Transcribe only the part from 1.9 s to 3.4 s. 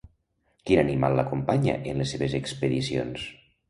en les seves expedicions?